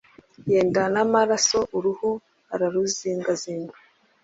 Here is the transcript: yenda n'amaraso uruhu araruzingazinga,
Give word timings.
yenda 0.49 0.81
n'amaraso 0.93 1.59
uruhu 1.77 2.09
araruzingazinga, 2.53 3.75